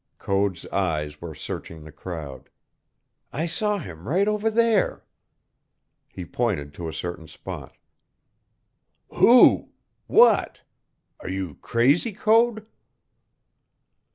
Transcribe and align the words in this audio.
Code's 0.17 0.65
eyes 0.69 1.21
were 1.21 1.35
searching 1.35 1.83
the 1.83 1.91
crowd. 1.91 2.49
"I 3.31 3.45
saw 3.45 3.77
him 3.77 4.07
right 4.07 4.27
over 4.27 4.49
there." 4.49 5.05
He 6.11 6.25
pointed 6.25 6.73
to 6.73 6.89
a 6.89 6.93
certain 6.93 7.27
spot. 7.27 7.73
"Who? 9.09 9.73
What? 10.07 10.61
Are 11.19 11.29
you 11.29 11.53
crazy, 11.53 12.13
Code?" 12.13 12.65